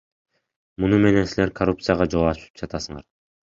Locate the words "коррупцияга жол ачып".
1.61-2.67